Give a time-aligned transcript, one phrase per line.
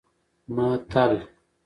[0.55, 1.11] متل